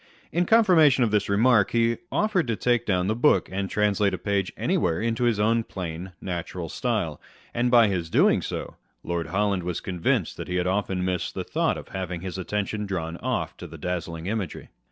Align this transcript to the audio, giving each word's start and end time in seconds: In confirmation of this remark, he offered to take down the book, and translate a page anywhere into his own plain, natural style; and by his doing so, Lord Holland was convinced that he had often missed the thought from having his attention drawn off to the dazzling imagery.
In 0.31 0.47
confirmation 0.47 1.03
of 1.03 1.11
this 1.11 1.29
remark, 1.29 1.73
he 1.73 1.99
offered 2.11 2.47
to 2.47 2.55
take 2.55 2.87
down 2.87 3.05
the 3.05 3.13
book, 3.15 3.47
and 3.51 3.69
translate 3.69 4.15
a 4.15 4.17
page 4.17 4.51
anywhere 4.57 4.99
into 4.99 5.25
his 5.25 5.39
own 5.39 5.63
plain, 5.63 6.13
natural 6.19 6.69
style; 6.69 7.21
and 7.53 7.69
by 7.69 7.87
his 7.87 8.09
doing 8.09 8.41
so, 8.41 8.77
Lord 9.03 9.27
Holland 9.27 9.61
was 9.61 9.79
convinced 9.79 10.37
that 10.37 10.47
he 10.47 10.55
had 10.55 10.65
often 10.65 11.05
missed 11.05 11.35
the 11.35 11.43
thought 11.43 11.75
from 11.75 11.93
having 11.95 12.21
his 12.21 12.39
attention 12.39 12.87
drawn 12.87 13.17
off 13.17 13.55
to 13.57 13.67
the 13.67 13.77
dazzling 13.77 14.25
imagery. 14.25 14.69